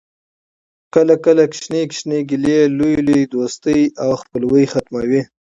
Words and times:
کله 0.93 1.15
کله 1.25 1.43
کوچنۍ 1.51 1.83
کوچنۍ 1.89 2.21
ګیلې 2.29 2.59
لویي 2.77 2.97
لویي 3.07 3.25
دوستۍ 3.33 3.79
او 4.03 4.11
خپلوۍ 4.21 4.65
ختموي 4.71 5.21